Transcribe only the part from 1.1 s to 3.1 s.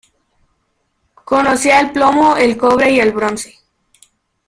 Conocía el plomo, el cobre y